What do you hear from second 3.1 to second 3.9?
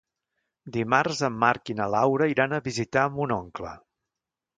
mon oncle.